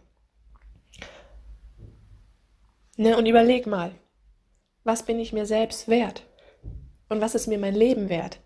Ne, 2.98 3.16
und 3.18 3.26
überleg 3.26 3.66
mal, 3.66 3.92
was 4.84 5.04
bin 5.04 5.20
ich 5.20 5.32
mir 5.32 5.46
selbst 5.46 5.88
wert? 5.88 6.29
Und 7.10 7.22
was 7.22 7.36
ist 7.36 7.48
mir 7.48 7.58
mein 7.58 7.76
Leben 7.76 8.10
wert? 8.10 8.40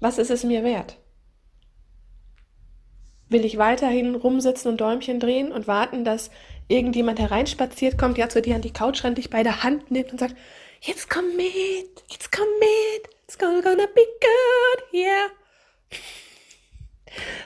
Was 0.00 0.18
ist 0.18 0.30
es 0.30 0.42
mir 0.42 0.64
wert? 0.64 0.98
Will 3.28 3.44
ich 3.44 3.58
weiterhin 3.58 4.14
rumsitzen 4.14 4.70
und 4.70 4.80
Däumchen 4.80 5.20
drehen 5.20 5.52
und 5.52 5.68
warten, 5.68 6.04
dass 6.04 6.30
irgendjemand 6.66 7.18
hereinspaziert 7.18 7.98
kommt, 7.98 8.16
ja 8.16 8.28
zu 8.28 8.40
dir 8.40 8.54
an 8.54 8.62
die 8.62 8.72
Couch 8.72 9.04
rennt, 9.04 9.18
dich 9.18 9.28
bei 9.28 9.42
der 9.42 9.62
Hand 9.62 9.90
nimmt 9.90 10.12
und 10.12 10.18
sagt, 10.18 10.34
jetzt 10.80 11.10
komm 11.10 11.36
mit, 11.36 12.04
jetzt 12.08 12.32
komm 12.32 12.46
mit, 12.58 13.14
it's 13.24 13.38
gonna, 13.38 13.60
be 13.60 14.06
good, 14.20 14.94
yeah. 14.94 15.26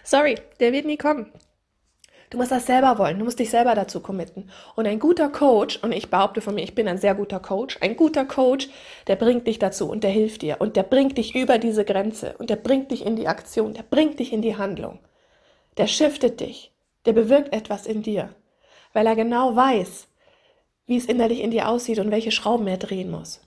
Sorry, 0.04 0.36
der 0.60 0.72
wird 0.72 0.86
nie 0.86 0.96
kommen. 0.96 1.32
Du 2.32 2.38
musst 2.38 2.50
das 2.50 2.66
selber 2.66 2.98
wollen, 2.98 3.18
du 3.18 3.24
musst 3.24 3.38
dich 3.38 3.50
selber 3.50 3.74
dazu 3.74 4.00
committen. 4.00 4.50
Und 4.74 4.86
ein 4.86 4.98
guter 4.98 5.28
Coach, 5.28 5.78
und 5.82 5.92
ich 5.92 6.10
behaupte 6.10 6.40
von 6.40 6.54
mir, 6.54 6.64
ich 6.64 6.74
bin 6.74 6.88
ein 6.88 6.98
sehr 6.98 7.14
guter 7.14 7.38
Coach, 7.40 7.78
ein 7.80 7.96
guter 7.96 8.24
Coach, 8.24 8.68
der 9.06 9.16
bringt 9.16 9.46
dich 9.46 9.58
dazu 9.58 9.88
und 9.88 10.02
der 10.02 10.10
hilft 10.10 10.42
dir 10.42 10.56
und 10.58 10.76
der 10.76 10.82
bringt 10.82 11.18
dich 11.18 11.34
über 11.34 11.58
diese 11.58 11.84
Grenze 11.84 12.34
und 12.38 12.50
der 12.50 12.56
bringt 12.56 12.90
dich 12.90 13.06
in 13.06 13.16
die 13.16 13.28
Aktion, 13.28 13.74
der 13.74 13.84
bringt 13.84 14.18
dich 14.18 14.32
in 14.32 14.42
die 14.42 14.56
Handlung. 14.56 14.98
Der 15.76 15.86
shiftet 15.86 16.40
dich, 16.40 16.72
der 17.06 17.12
bewirkt 17.12 17.52
etwas 17.52 17.86
in 17.86 18.02
dir 18.02 18.30
weil 18.92 19.06
er 19.06 19.16
genau 19.16 19.56
weiß, 19.56 20.08
wie 20.86 20.96
es 20.96 21.06
innerlich 21.06 21.40
in 21.40 21.50
dir 21.50 21.68
aussieht 21.68 21.98
und 21.98 22.10
welche 22.10 22.30
Schrauben 22.30 22.66
er 22.66 22.76
drehen 22.76 23.10
muss. 23.10 23.40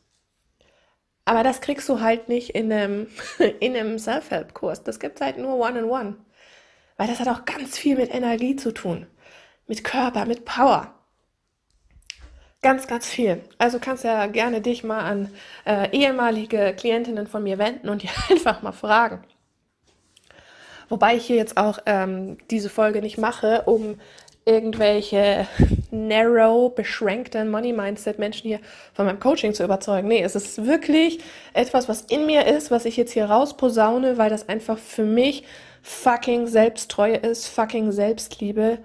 Aber 1.26 1.44
das 1.44 1.62
kriegst 1.62 1.90
du 1.90 2.02
halt 2.02 2.30
nicht 2.30 2.52
in 2.52 2.72
einem, 2.72 3.08
in 3.60 3.76
einem 3.76 3.98
Self-Help-Kurs. 3.98 4.84
Das 4.84 5.00
gibt 5.00 5.16
es 5.16 5.26
halt 5.26 5.38
nur 5.38 5.56
One-on-One. 5.56 5.86
-on 5.86 6.14
-one. 6.14 6.16
Weil 6.98 7.08
das 7.08 7.20
hat 7.20 7.28
auch 7.28 7.46
ganz 7.46 7.78
viel 7.78 7.98
mit 7.98 8.14
Energie 8.14 8.56
zu 8.56 8.72
tun. 8.72 9.08
Mit 9.68 9.84
Körper, 9.84 10.26
mit 10.26 10.46
Power. 10.46 10.94
Ganz, 12.62 12.88
ganz 12.88 13.08
viel. 13.08 13.44
Also 13.58 13.80
kannst 13.80 14.04
ja 14.04 14.26
gerne 14.28 14.62
dich 14.62 14.84
mal 14.84 15.02
an 15.02 15.30
äh, 15.66 15.90
ehemalige 15.92 16.74
Klientinnen 16.76 17.28
von 17.28 17.44
mir 17.44 17.58
wenden 17.58 17.90
und 17.90 18.04
die 18.04 18.10
einfach 18.30 18.62
mal 18.62 18.72
fragen. 18.72 19.24
Wobei 20.90 21.16
ich 21.16 21.26
hier 21.26 21.36
jetzt 21.36 21.58
auch 21.58 21.80
ähm, 21.86 22.38
diese 22.52 22.70
Folge 22.70 23.02
nicht 23.02 23.18
mache, 23.18 23.64
um 23.64 24.00
irgendwelche 24.46 25.48
narrow, 25.90 26.74
beschränkten 26.74 27.50
Money-Mindset-Menschen 27.50 28.48
hier 28.48 28.60
von 28.94 29.08
meinem 29.08 29.20
Coaching 29.20 29.56
zu 29.56 29.64
überzeugen. 29.64 30.08
Nee, 30.08 30.22
es 30.22 30.36
ist 30.36 30.66
wirklich 30.66 31.20
etwas, 31.54 31.90
was 31.90 32.02
in 32.02 32.28
mir 32.28 32.46
ist, 32.46 32.70
was 32.70 32.86
ich 32.86 32.96
jetzt 32.96 33.12
hier 33.12 33.26
rausposaune, 33.26 34.20
weil 34.20 34.30
das 34.30 34.48
einfach 34.48 34.78
für 34.78 35.04
mich 35.04 35.44
fucking 35.82 36.46
Selbsttreue 36.46 37.18
ist, 37.18 37.48
fucking 37.48 37.92
Selbstliebe. 37.92 38.80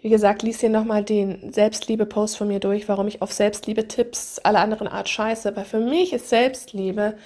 Wie 0.00 0.08
gesagt, 0.08 0.42
lies 0.42 0.60
hier 0.60 0.68
nochmal 0.68 1.04
den 1.04 1.52
Selbstliebe-Post 1.52 2.36
von 2.36 2.48
mir 2.48 2.60
durch, 2.60 2.88
warum 2.88 3.06
ich 3.06 3.22
auf 3.22 3.32
Selbstliebe-Tipps 3.32 4.40
aller 4.40 4.60
anderen 4.60 4.88
Art 4.88 5.08
scheiße. 5.08 5.54
Weil 5.56 5.64
für 5.64 5.80
mich 5.80 6.12
ist 6.12 6.28
Selbstliebe 6.28 7.16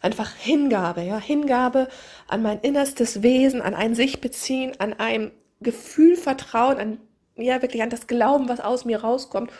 einfach 0.00 0.34
Hingabe, 0.36 1.02
ja, 1.02 1.18
Hingabe 1.18 1.88
an 2.28 2.42
mein 2.42 2.60
innerstes 2.60 3.22
Wesen, 3.22 3.60
an 3.60 3.74
ein 3.74 3.94
sich 3.94 4.20
beziehen, 4.20 4.72
an 4.78 4.94
ein 4.96 5.32
Gefühl 5.60 6.16
Vertrauen, 6.16 6.78
an 6.78 6.98
ja, 7.42 7.62
wirklich 7.62 7.82
an 7.82 7.90
das 7.90 8.06
Glauben, 8.06 8.48
was 8.48 8.60
aus 8.60 8.84
mir 8.84 9.02
rauskommt, 9.02 9.52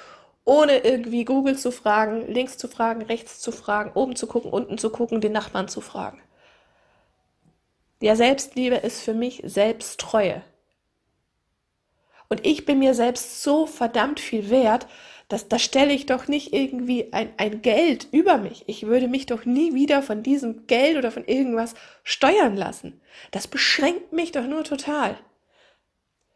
ohne 0.45 0.79
irgendwie 0.79 1.25
Google 1.25 1.57
zu 1.57 1.71
fragen, 1.71 2.27
links 2.33 2.59
zu 2.59 2.69
fragen, 2.69 3.03
rechts 3.03 3.39
zu 3.41 3.53
fragen, 3.53 3.93
oben 3.95 4.17
zu 4.17 4.27
gucken, 4.27 4.51
unten 4.51 4.79
zu 4.79 4.91
gucken, 4.91 5.21
den 5.21 5.33
Nachbarn 5.33 5.69
zu 5.69 5.81
fragen. 5.81 6.21
Ja, 8.01 8.17
Selbstliebe 8.17 8.77
ist 8.77 9.03
für 9.03 9.15
mich 9.15 9.43
Selbsttreue. 9.45 10.43
Und 12.29 12.45
ich 12.47 12.65
bin 12.65 12.79
mir 12.79 12.95
selbst 12.95 13.43
so 13.43 13.67
verdammt 13.67 14.19
viel 14.19 14.51
wert, 14.51 14.89
dass 15.29 15.49
da 15.49 15.59
stelle 15.59 15.93
ich 15.93 16.07
doch 16.07 16.29
nicht 16.29 16.53
irgendwie 16.53 17.13
ein, 17.13 17.33
ein 17.37 17.63
Geld 17.63 18.09
über 18.11 18.39
mich. 18.39 18.65
Ich 18.67 18.87
würde 18.87 19.07
mich 19.07 19.27
doch 19.27 19.45
nie 19.45 19.73
wieder 19.75 20.03
von 20.03 20.23
diesem 20.23 20.67
Geld 20.67 20.97
oder 20.97 21.11
von 21.11 21.25
irgendwas 21.25 21.75
steuern 22.05 22.57
lassen. 22.57 23.01
Das 23.31 23.47
beschränkt 23.47 24.13
mich 24.13 24.33
doch 24.33 24.47
nur 24.47 24.65
total. 24.65 25.17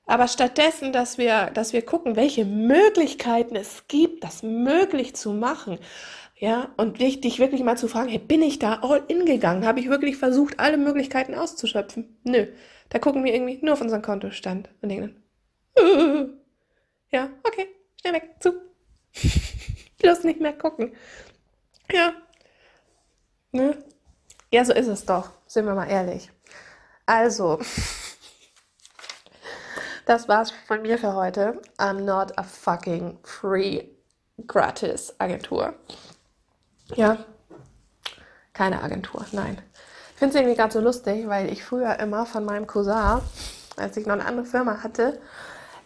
Aber 0.06 0.28
stattdessen, 0.28 0.92
dass 0.92 1.18
wir, 1.18 1.50
dass 1.50 1.72
wir 1.72 1.84
gucken, 1.84 2.16
welche 2.16 2.44
Möglichkeiten 2.44 3.56
es 3.56 3.88
gibt, 3.88 4.22
das 4.25 4.42
möglich 4.42 5.16
zu 5.16 5.32
machen, 5.32 5.78
ja, 6.38 6.68
und 6.76 7.00
dich, 7.00 7.20
dich 7.20 7.38
wirklich 7.38 7.62
mal 7.62 7.78
zu 7.78 7.88
fragen, 7.88 8.08
hey, 8.08 8.18
bin 8.18 8.42
ich 8.42 8.58
da 8.58 8.80
all 8.82 9.02
in 9.08 9.25
gegangen? 9.25 9.66
Habe 9.66 9.80
ich 9.80 9.88
wirklich 9.88 10.16
versucht, 10.18 10.60
alle 10.60 10.76
Möglichkeiten 10.76 11.34
auszuschöpfen? 11.34 12.18
Nö. 12.25 12.46
Da 12.90 12.98
gucken 12.98 13.25
wir 13.25 13.34
irgendwie 13.34 13.58
nur 13.62 13.72
auf 13.72 13.80
unseren 13.80 14.02
Kontostand 14.02 14.68
und 14.80 14.90
denken 14.90 15.22
ja, 17.10 17.30
okay, 17.42 17.68
schnell 18.00 18.14
weg, 18.14 18.36
zu. 18.40 18.52
Bloß 19.98 20.25
nicht 20.25 20.40
mehr 20.40 20.52
gucken. 20.52 20.94
Ja. 21.92 22.12
Ne? 23.52 23.76
Ja, 24.52 24.64
so 24.64 24.72
ist 24.72 24.86
es 24.86 25.04
doch, 25.04 25.30
sind 25.46 25.66
wir 25.66 25.75
mal 25.75 25.88
ehrlich. 25.88 26.30
Also, 27.06 27.60
das 30.06 30.28
war's 30.28 30.52
von 30.66 30.82
mir 30.82 30.98
für 30.98 31.14
heute. 31.14 31.60
I'm 31.78 32.00
not 32.00 32.36
a 32.38 32.42
fucking 32.42 33.18
free 33.22 33.84
gratis 34.46 35.14
Agentur. 35.18 35.75
Ja, 36.94 37.18
keine 38.54 38.82
Agentur, 38.82 39.26
nein. 39.32 39.58
Ich 40.12 40.18
finde 40.18 40.34
es 40.34 40.40
irgendwie 40.40 40.56
gerade 40.56 40.72
so 40.72 40.80
lustig, 40.80 41.28
weil 41.28 41.52
ich 41.52 41.62
früher 41.62 41.98
immer 41.98 42.25
von 42.25 42.44
meinem 42.44 42.66
Cousin, 42.66 43.20
als 43.76 43.96
ich 43.98 44.06
noch 44.06 44.14
eine 44.14 44.25
andere 44.25 44.46
Firma 44.46 44.82
hatte, 44.82 45.20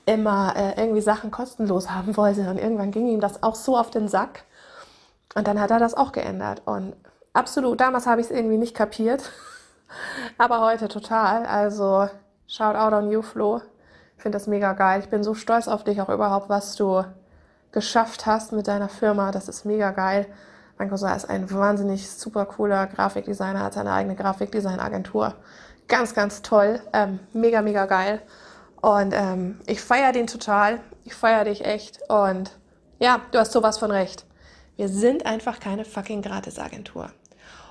immer 0.06 0.54
äh, 0.54 0.80
irgendwie 0.80 1.00
Sachen 1.00 1.32
kostenlos 1.32 1.90
haben 1.90 2.16
wollte. 2.16 2.48
Und 2.48 2.58
irgendwann 2.58 2.92
ging 2.92 3.08
ihm 3.08 3.20
das 3.20 3.42
auch 3.42 3.56
so 3.56 3.76
auf 3.76 3.90
den 3.90 4.06
Sack. 4.06 4.44
Und 5.34 5.48
dann 5.48 5.60
hat 5.60 5.72
er 5.72 5.80
das 5.80 5.94
auch 5.94 6.12
geändert. 6.12 6.62
Und 6.64 6.94
absolut, 7.32 7.80
damals 7.80 8.06
habe 8.06 8.20
ich 8.20 8.28
es 8.28 8.32
irgendwie 8.32 8.58
nicht 8.58 8.76
kapiert. 8.76 9.32
Aber 10.38 10.60
heute 10.60 10.86
total. 10.86 11.46
Also, 11.46 12.08
shout 12.46 12.76
out 12.76 12.92
on 12.92 13.10
you, 13.10 13.22
Flo. 13.22 13.62
Ich 14.20 14.22
finde 14.22 14.36
das 14.36 14.48
mega 14.48 14.74
geil. 14.74 15.00
Ich 15.00 15.08
bin 15.08 15.24
so 15.24 15.32
stolz 15.32 15.66
auf 15.66 15.82
dich 15.82 16.02
auch 16.02 16.10
überhaupt, 16.10 16.50
was 16.50 16.76
du 16.76 17.02
geschafft 17.72 18.26
hast 18.26 18.52
mit 18.52 18.68
deiner 18.68 18.90
Firma. 18.90 19.30
Das 19.30 19.48
ist 19.48 19.64
mega 19.64 19.92
geil. 19.92 20.26
Mein 20.76 20.90
Cousin 20.90 21.08
ist 21.16 21.24
ein 21.30 21.50
wahnsinnig 21.50 22.10
super 22.10 22.44
cooler 22.44 22.86
Grafikdesigner, 22.86 23.60
hat 23.60 23.72
seine 23.72 23.94
eigene 23.94 24.16
Grafikdesignagentur. 24.16 25.36
Ganz, 25.88 26.12
ganz 26.12 26.42
toll. 26.42 26.82
Ähm, 26.92 27.18
mega, 27.32 27.62
mega 27.62 27.86
geil. 27.86 28.20
Und 28.82 29.14
ähm, 29.14 29.58
ich 29.66 29.80
feiere 29.80 30.12
den 30.12 30.26
total. 30.26 30.80
Ich 31.06 31.14
feiere 31.14 31.44
dich 31.44 31.64
echt. 31.64 32.00
Und 32.10 32.50
ja, 32.98 33.22
du 33.32 33.38
hast 33.38 33.52
sowas 33.52 33.78
von 33.78 33.90
recht. 33.90 34.26
Wir 34.76 34.90
sind 34.90 35.24
einfach 35.24 35.60
keine 35.60 35.86
fucking 35.86 36.20
Gratisagentur. 36.20 37.10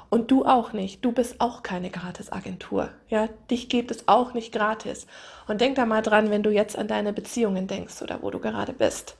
Und 0.10 0.32
du 0.32 0.44
auch 0.46 0.74
nicht. 0.74 1.06
Du 1.06 1.12
bist 1.12 1.40
auch 1.40 1.62
keine 1.62 1.92
Gratisagentur. 1.92 2.90
Ja, 3.10 3.28
dich 3.52 3.70
gibt 3.70 3.92
es 3.92 4.08
auch 4.08 4.34
nicht 4.34 4.52
gratis. 4.52 5.06
Und 5.48 5.62
denk 5.62 5.76
da 5.76 5.86
mal 5.86 6.02
dran, 6.02 6.32
wenn 6.32 6.42
du 6.42 6.50
jetzt 6.50 6.78
an 6.78 6.88
deine 6.88 7.14
Beziehungen 7.14 7.68
denkst 7.68 8.02
oder 8.02 8.24
wo 8.24 8.32
du 8.32 8.40
gerade 8.40 8.74
bist. 8.74 9.18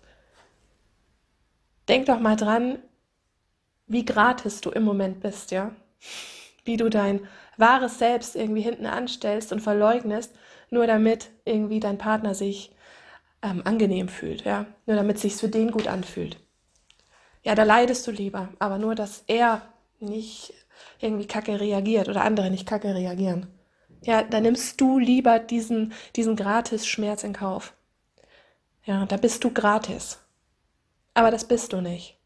Denk 1.88 2.08
doch 2.08 2.20
mal 2.20 2.36
dran, 2.36 2.80
wie 3.88 4.06
gratis 4.06 4.62
du 4.62 4.72
im 4.72 4.84
Moment 4.84 5.20
bist, 5.20 5.52
ja? 5.52 5.72
Wie 6.66 6.78
du 6.78 6.90
dein 6.90 7.22
wahres 7.58 8.00
Selbst 8.00 8.36
irgendwie 8.36 8.62
hinten 8.62 8.86
anstellst 8.86 9.52
und 9.52 9.60
verleugnest, 9.60 10.36
nur 10.70 10.88
damit 10.88 11.30
irgendwie 11.46 11.80
dein 11.80 11.98
Partner 11.98 12.34
sich 12.34 12.72
ähm, 13.42 13.62
angenehm 13.66 14.08
fühlt, 14.08 14.44
ja? 14.46 14.66
Nur 14.86 14.96
damit 14.96 15.20
sich 15.20 15.36
für 15.36 15.50
den 15.50 15.72
gut 15.72 15.88
anfühlt. 15.88 16.38
Ja, 17.44 17.56
da 17.56 17.64
leidest 17.64 18.06
du 18.06 18.12
lieber, 18.12 18.50
aber 18.60 18.78
nur, 18.78 18.96
dass 18.96 19.24
er 19.28 19.62
nicht 20.00 20.54
irgendwie 21.00 21.28
kacke 21.28 21.60
reagiert 21.60 22.10
oder 22.10 22.24
andere 22.24 22.50
nicht 22.50 22.68
kacke 22.68 22.94
reagieren. 22.94 23.48
Ja, 24.02 24.24
da 24.24 24.40
nimmst 24.40 24.80
du 24.80 24.98
lieber 24.98 25.40
diesen, 25.40 25.94
diesen 26.16 26.36
Gratis-Schmerz 26.36 27.24
in 27.24 27.34
Kauf. 27.34 27.74
Ja, 28.86 29.06
da 29.06 29.18
bist 29.18 29.44
du 29.44 29.52
gratis. 29.52 30.20
Aber 31.14 31.32
das 31.32 31.46
bist 31.46 31.74
du 31.74 31.82
nicht. 31.82 32.18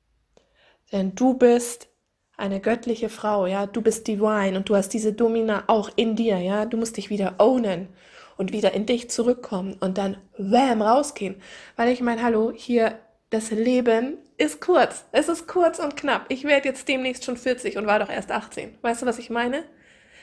Denn 0.91 1.15
du 1.15 1.33
bist 1.33 1.87
eine 2.37 2.59
göttliche 2.59 3.09
Frau, 3.09 3.47
ja, 3.47 3.65
du 3.65 3.81
bist 3.81 4.07
divine 4.07 4.57
und 4.57 4.69
du 4.69 4.75
hast 4.75 4.89
diese 4.89 5.13
Domina 5.13 5.63
auch 5.67 5.89
in 5.95 6.15
dir, 6.15 6.37
ja, 6.39 6.65
du 6.65 6.77
musst 6.77 6.97
dich 6.97 7.09
wieder 7.09 7.35
ownen 7.37 7.87
und 8.37 8.51
wieder 8.53 8.73
in 8.73 8.85
dich 8.85 9.09
zurückkommen 9.09 9.75
und 9.79 9.97
dann 9.97 10.17
wham 10.37 10.81
rausgehen, 10.81 11.35
weil 11.75 11.89
ich 11.89 12.01
meine, 12.01 12.23
hallo, 12.23 12.51
hier 12.55 12.99
das 13.29 13.51
Leben 13.51 14.17
ist 14.43 14.61
kurz. 14.61 15.05
Es 15.11 15.29
ist 15.29 15.47
kurz 15.47 15.79
und 15.79 15.97
knapp. 15.97 16.25
Ich 16.29 16.43
werde 16.43 16.69
jetzt 16.69 16.87
demnächst 16.87 17.25
schon 17.25 17.37
40 17.37 17.77
und 17.77 17.87
war 17.87 17.99
doch 17.99 18.09
erst 18.09 18.31
18. 18.31 18.77
Weißt 18.81 19.01
du, 19.01 19.05
was 19.05 19.19
ich 19.19 19.29
meine? 19.29 19.63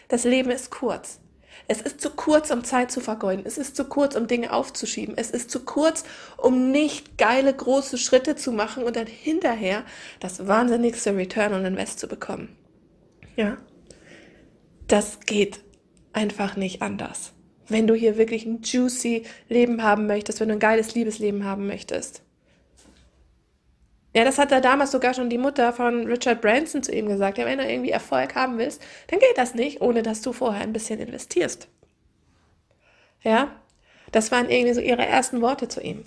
Das 0.09 0.25
Leben 0.25 0.51
ist 0.51 0.71
kurz. 0.71 1.21
Es 1.69 1.81
ist 1.81 2.01
zu 2.01 2.11
kurz, 2.11 2.51
um 2.51 2.65
Zeit 2.65 2.91
zu 2.91 3.01
vergeuden. 3.01 3.45
Es 3.47 3.59
ist 3.59 3.77
zu 3.77 3.85
kurz, 3.85 4.17
um 4.17 4.27
Dinge 4.27 4.53
aufzuschieben. 4.53 5.17
Es 5.17 5.31
ist 5.31 5.51
zu 5.51 5.65
kurz, 5.65 6.05
um 6.37 6.71
nicht 6.71 7.19
geile 7.19 7.53
große 7.53 7.99
Schritte 7.99 8.37
zu 8.37 8.53
machen 8.53 8.85
und 8.85 8.97
dann 8.97 9.07
hinterher 9.07 9.85
das 10.21 10.47
wahnsinnigste 10.47 11.17
Return 11.17 11.53
on 11.55 11.65
Invest 11.65 12.01
zu 12.01 12.09
bekommen. 12.09 12.57
Ja. 13.37 13.57
das 14.89 15.21
geht 15.21 15.61
einfach 16.13 16.57
nicht 16.57 16.83
anders. 16.83 17.33
Wenn 17.69 17.87
du 17.87 17.95
hier 17.95 18.19
wirklich 18.19 18.45
ein 18.45 18.63
juicy 18.63 19.25
Leben 19.49 19.85
haben 19.85 20.07
möchtest, 20.07 20.41
wenn 20.41 20.49
du 20.49 20.55
ein 20.55 20.61
geiles 20.61 20.95
Liebesleben 20.97 21.45
haben 21.45 21.69
möchtest. 21.69 22.23
Ja, 24.13 24.25
das 24.25 24.39
hat 24.39 24.51
da 24.51 24.61
damals 24.61 24.91
sogar 24.91 25.15
schon 25.15 25.31
die 25.31 25.39
Mutter 25.39 25.73
von 25.73 26.07
Richard 26.07 26.41
Branson 26.41 26.83
zu 26.83 26.93
ihm 26.93 27.09
gesagt. 27.09 27.39
Ja, 27.39 27.47
wenn 27.47 27.59
du 27.59 27.71
irgendwie 27.71 27.91
Erfolg 27.91 28.35
haben 28.35 28.59
willst, 28.59 28.83
dann 29.07 29.21
geht 29.21 29.37
das 29.37 29.55
nicht, 29.55 29.81
ohne 29.81 30.03
dass 30.03 30.21
du 30.21 30.33
vorher 30.33 30.63
ein 30.63 30.73
bisschen 30.73 30.99
investierst. 30.99 31.69
Ja, 33.23 33.53
das 34.11 34.33
waren 34.33 34.51
irgendwie 34.51 34.75
so 34.75 34.81
ihre 34.81 35.07
ersten 35.07 35.41
Worte 35.41 35.69
zu 35.69 35.81
ihm. 35.81 36.05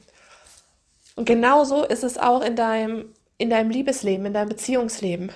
Und 1.15 1.25
genauso 1.25 1.85
ist 1.85 2.03
es 2.03 2.17
auch 2.17 2.41
in 2.41 2.55
deinem, 2.55 3.13
in 3.37 3.49
deinem 3.49 3.69
Liebesleben, 3.69 4.25
in 4.25 4.33
deinem 4.33 4.49
Beziehungsleben 4.49 5.31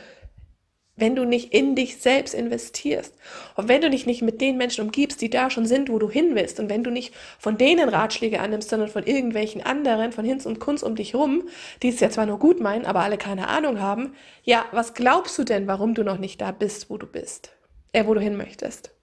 wenn 0.98 1.16
du 1.16 1.24
nicht 1.25 1.54
in 1.54 1.75
dich 1.75 1.98
selbst 1.98 2.34
investierst 2.34 3.16
und 3.56 3.70
wenn 3.70 3.82
du 3.82 3.89
dich 3.89 4.06
nicht 4.06 4.22
mit 4.22 4.42
den 4.42 4.58
Menschen 4.58 4.84
umgibst, 4.84 5.22
die 5.22 5.30
da 5.30 5.50
schon 5.50 5.66
sind, 5.66 5.89
wo 5.89 6.00
du 6.00 6.10
hin 6.10 6.36
willst 6.36 6.60
und 6.60 6.70
wenn 6.70 6.84
du 6.84 6.89
nicht 6.89 7.13
von 7.39 7.58
denen 7.58 7.88
Ratschläge 7.88 8.39
annimmst, 8.42 8.70
sondern 8.70 8.89
von 8.89 9.06
irgendwelchen 9.06 9.62
anderen, 9.66 10.12
von 10.12 10.25
Hinz 10.25 10.46
und 10.46 10.60
Kunst 10.60 10.84
um 10.84 10.96
dich 10.96 11.16
rum, 11.16 11.44
die 11.84 11.89
es 11.89 12.00
ja 12.00 12.10
zwar 12.10 12.25
nur 12.25 12.39
gut 12.39 12.60
meinen, 12.60 12.86
aber 12.86 13.01
alle 13.01 13.18
keine 13.18 13.48
Ahnung 13.48 13.80
haben, 13.80 14.16
ja, 14.44 14.66
was 14.72 14.94
glaubst 14.94 15.38
du 15.38 15.44
denn, 15.44 15.68
warum 15.68 15.94
du 15.94 16.04
noch 16.04 16.18
nicht 16.18 16.42
da 16.42 16.51
bist, 16.51 16.89
wo 16.89 16.98
du 16.98 17.08
bist, 17.08 17.51
äh, 17.94 18.06
wo 18.06 18.13
du 18.13 18.20
hin 18.20 18.36
möchtest? 18.36 18.97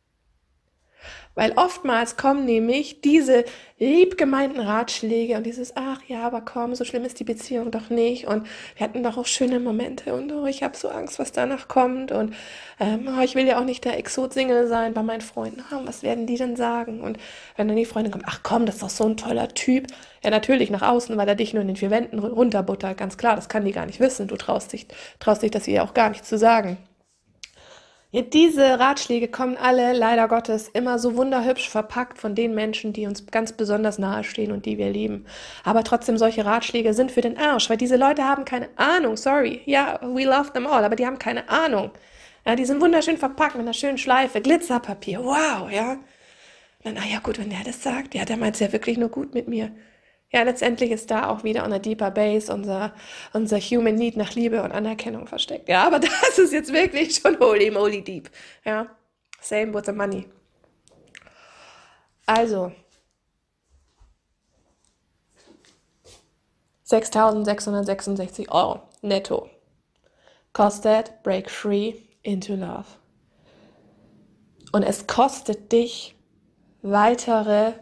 Weil 1.34 1.52
oftmals 1.56 2.16
kommen 2.16 2.44
nämlich 2.44 3.00
diese 3.00 3.44
liebgemeinten 3.78 4.60
Ratschläge 4.60 5.36
und 5.36 5.44
dieses, 5.44 5.76
ach 5.76 6.00
ja, 6.06 6.24
aber 6.24 6.40
komm, 6.42 6.74
so 6.76 6.84
schlimm 6.84 7.04
ist 7.04 7.18
die 7.18 7.24
Beziehung 7.24 7.72
doch 7.72 7.90
nicht 7.90 8.26
und 8.26 8.46
wir 8.76 8.86
hatten 8.86 9.02
doch 9.02 9.18
auch 9.18 9.26
schöne 9.26 9.58
Momente 9.58 10.14
und 10.14 10.30
oh, 10.32 10.46
ich 10.46 10.62
habe 10.62 10.76
so 10.76 10.88
Angst, 10.88 11.18
was 11.18 11.32
danach 11.32 11.66
kommt 11.66 12.12
und 12.12 12.34
ähm, 12.78 13.08
oh, 13.08 13.20
ich 13.22 13.34
will 13.34 13.46
ja 13.46 13.58
auch 13.58 13.64
nicht 13.64 13.84
der 13.84 13.98
Exot-Single 13.98 14.68
sein 14.68 14.94
bei 14.94 15.02
meinen 15.02 15.20
Freunden. 15.22 15.64
Oh, 15.72 15.80
was 15.84 16.04
werden 16.04 16.26
die 16.26 16.36
denn 16.36 16.54
sagen? 16.54 17.00
Und 17.00 17.18
wenn 17.56 17.66
dann 17.66 17.76
die 17.76 17.84
Freundin 17.84 18.12
kommt, 18.12 18.24
ach 18.28 18.40
komm, 18.44 18.64
das 18.64 18.76
ist 18.76 18.82
doch 18.82 18.90
so 18.90 19.04
ein 19.04 19.16
toller 19.16 19.48
Typ. 19.48 19.88
Ja, 20.22 20.30
natürlich 20.30 20.70
nach 20.70 20.82
außen, 20.82 21.16
weil 21.16 21.28
er 21.28 21.34
dich 21.34 21.52
nur 21.52 21.62
in 21.62 21.68
den 21.68 21.76
vier 21.76 21.90
Wänden 21.90 22.18
runterbuttert. 22.20 22.96
Ganz 22.96 23.16
klar, 23.16 23.36
das 23.36 23.48
kann 23.48 23.64
die 23.64 23.72
gar 23.72 23.86
nicht 23.86 24.00
wissen. 24.00 24.28
Du 24.28 24.36
traust 24.36 24.72
dich, 24.72 24.86
traust 25.18 25.42
dich 25.42 25.50
das 25.50 25.66
ihr 25.66 25.82
auch 25.82 25.94
gar 25.94 26.10
nicht 26.10 26.24
zu 26.24 26.38
sagen. 26.38 26.78
Ja, 28.14 28.23
diese 28.23 28.78
Ratschläge 28.78 29.26
kommen 29.26 29.56
alle 29.56 29.92
leider 29.92 30.28
Gottes 30.28 30.68
immer 30.68 31.00
so 31.00 31.16
wunderhübsch 31.16 31.68
verpackt 31.68 32.16
von 32.16 32.37
den 32.37 32.54
Menschen, 32.54 32.92
die 32.92 33.09
uns 33.09 33.26
ganz 33.26 33.50
besonders 33.50 33.99
nahe 33.99 34.23
stehen 34.23 34.52
und 34.52 34.66
die 34.66 34.78
wir 34.78 34.88
lieben. 34.88 35.26
Aber 35.64 35.83
trotzdem 35.83 36.16
solche 36.16 36.44
Ratschläge 36.44 36.94
sind 36.94 37.11
für 37.11 37.23
den 37.23 37.37
Arsch, 37.37 37.68
weil 37.68 37.76
diese 37.76 37.97
Leute 37.97 38.23
haben 38.23 38.44
keine 38.44 38.68
Ahnung. 38.76 39.16
Sorry, 39.16 39.62
ja, 39.64 39.99
we 40.00 40.23
love 40.23 40.52
them 40.52 40.64
all, 40.64 40.85
aber 40.85 40.94
die 40.94 41.04
haben 41.04 41.18
keine 41.18 41.49
Ahnung. 41.49 41.90
Ja, 42.47 42.54
die 42.54 42.64
sind 42.64 42.80
wunderschön 42.80 43.18
verpackt 43.18 43.56
mit 43.56 43.62
einer 43.62 43.75
schönen 43.75 43.99
Schleife, 43.99 44.40
Glitzerpapier. 44.40 45.18
Wow, 45.18 45.68
ja. 45.73 45.97
Na, 46.85 46.92
na 46.92 47.04
ja, 47.04 47.18
gut, 47.18 47.40
wenn 47.40 47.50
der 47.50 47.64
das 47.64 47.83
sagt, 47.83 48.14
ja, 48.14 48.25
der 48.25 48.37
meint 48.37 48.54
es 48.54 48.61
ja 48.61 48.73
wirklich 48.73 48.97
nur 48.97 49.09
gut 49.09 49.35
mit 49.35 49.49
mir. 49.49 49.73
Ja, 50.34 50.42
letztendlich 50.42 50.90
ist 50.90 51.12
da 51.12 51.28
auch 51.28 51.44
wieder 51.44 51.64
on 51.64 51.72
a 51.72 51.78
deeper 51.78 52.10
base 52.10 52.52
unser, 52.52 52.92
unser 53.32 53.60
Human 53.60 53.94
Need 53.94 54.16
nach 54.16 54.34
Liebe 54.34 54.64
und 54.64 54.72
Anerkennung 54.72 55.28
versteckt. 55.28 55.68
Ja, 55.68 55.86
aber 55.86 56.00
das 56.00 56.40
ist 56.40 56.52
jetzt 56.52 56.72
wirklich 56.72 57.14
schon 57.14 57.38
holy 57.38 57.70
moly 57.70 58.02
deep. 58.02 58.28
Ja, 58.64 58.88
same 59.40 59.72
with 59.72 59.84
the 59.86 59.92
money. 59.92 60.26
Also, 62.26 62.72
6.666 66.88 68.48
Euro 68.48 68.82
netto 69.02 69.48
kostet 70.52 71.22
Break 71.22 71.48
Free 71.48 71.94
into 72.24 72.56
Love. 72.56 72.86
Und 74.72 74.82
es 74.82 75.06
kostet 75.06 75.70
dich 75.70 76.16
weitere 76.82 77.74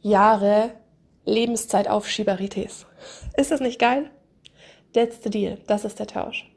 Jahre 0.00 0.72
Lebenszeit 1.26 1.88
auf 1.88 2.08
Schibarites. 2.08 2.86
Ist 3.36 3.50
das 3.50 3.60
nicht 3.60 3.78
geil? 3.78 4.10
That's 4.94 5.18
the 5.22 5.30
deal. 5.30 5.58
Das 5.66 5.84
ist 5.84 5.98
der 5.98 6.06
Tausch. 6.06 6.48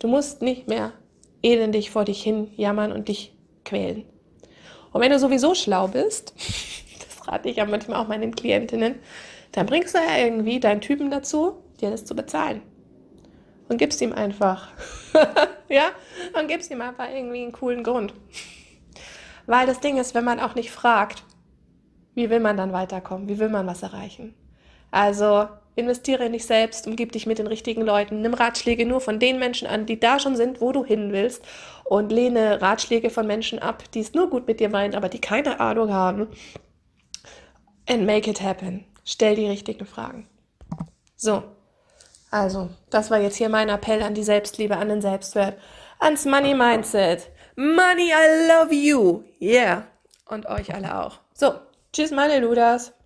Du 0.00 0.08
musst 0.08 0.42
nicht 0.42 0.68
mehr 0.68 0.92
elendig 1.42 1.90
vor 1.90 2.04
dich 2.04 2.22
hin 2.22 2.52
jammern 2.56 2.92
und 2.92 3.08
dich 3.08 3.32
quälen. 3.64 4.04
Und 4.92 5.00
wenn 5.00 5.12
du 5.12 5.18
sowieso 5.18 5.54
schlau 5.54 5.88
bist, 5.88 6.34
das 6.98 7.28
rate 7.28 7.48
ich 7.48 7.56
ja 7.56 7.64
manchmal 7.64 8.00
auch 8.00 8.08
meinen 8.08 8.34
Klientinnen, 8.34 8.96
dann 9.52 9.66
bringst 9.66 9.94
du 9.94 9.98
ja 9.98 10.18
irgendwie 10.18 10.60
deinen 10.60 10.80
Typen 10.80 11.10
dazu, 11.10 11.62
dir 11.80 11.90
das 11.90 12.04
zu 12.04 12.14
bezahlen. 12.14 12.60
Und 13.68 13.78
gibst 13.78 14.00
ihm 14.00 14.12
einfach, 14.12 14.68
ja, 15.68 15.90
und 16.38 16.48
gibst 16.48 16.70
ihm 16.70 16.80
einfach 16.80 17.08
irgendwie 17.08 17.42
einen 17.42 17.52
coolen 17.52 17.84
Grund. 17.84 18.14
Weil 19.46 19.66
das 19.66 19.80
Ding 19.80 19.96
ist, 19.96 20.14
wenn 20.14 20.24
man 20.24 20.40
auch 20.40 20.54
nicht 20.54 20.70
fragt, 20.70 21.22
wie 22.18 22.30
will 22.30 22.40
man 22.40 22.56
dann 22.56 22.72
weiterkommen? 22.72 23.28
Wie 23.28 23.38
will 23.38 23.48
man 23.48 23.68
was 23.68 23.84
erreichen? 23.84 24.34
Also 24.90 25.46
investiere 25.76 26.24
in 26.24 26.32
dich 26.32 26.46
selbst, 26.46 26.88
umgib 26.88 27.12
dich 27.12 27.26
mit 27.26 27.38
den 27.38 27.46
richtigen 27.46 27.82
Leuten, 27.82 28.22
nimm 28.22 28.34
Ratschläge 28.34 28.84
nur 28.84 29.00
von 29.00 29.20
den 29.20 29.38
Menschen 29.38 29.68
an, 29.68 29.86
die 29.86 30.00
da 30.00 30.18
schon 30.18 30.34
sind, 30.34 30.60
wo 30.60 30.72
du 30.72 30.84
hin 30.84 31.12
willst 31.12 31.44
und 31.84 32.10
lehne 32.10 32.60
Ratschläge 32.60 33.10
von 33.10 33.24
Menschen 33.24 33.60
ab, 33.60 33.84
die 33.94 34.00
es 34.00 34.14
nur 34.14 34.28
gut 34.28 34.48
mit 34.48 34.58
dir 34.58 34.68
meinen, 34.68 34.96
aber 34.96 35.08
die 35.08 35.20
keine 35.20 35.60
Ahnung 35.60 35.92
haben. 35.92 36.26
And 37.88 38.04
make 38.04 38.28
it 38.28 38.42
happen. 38.42 38.84
Stell 39.04 39.36
die 39.36 39.46
richtigen 39.46 39.86
Fragen. 39.86 40.26
So, 41.14 41.44
also, 42.32 42.68
das 42.90 43.12
war 43.12 43.20
jetzt 43.20 43.36
hier 43.36 43.48
mein 43.48 43.68
Appell 43.68 44.02
an 44.02 44.14
die 44.14 44.24
Selbstliebe, 44.24 44.76
an 44.76 44.88
den 44.88 45.00
Selbstwert, 45.00 45.56
ans 46.00 46.24
Money 46.24 46.54
Mindset. 46.54 47.30
Money, 47.54 48.10
I 48.10 48.48
love 48.48 48.74
you. 48.74 49.22
Yeah. 49.40 49.84
Und 50.26 50.46
euch 50.46 50.74
alle 50.74 51.00
auch. 51.00 51.20
So, 51.32 51.54
Tschüss, 51.92 52.12
meine 52.12 52.40
Ludas. 52.40 52.94